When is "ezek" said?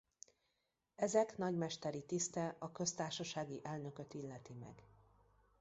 0.95-1.37